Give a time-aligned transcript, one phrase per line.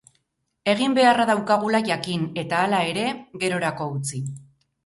[0.71, 3.07] Egin beharra daukagula jakin, eta, hala ere,
[3.45, 4.27] gerorako utzi.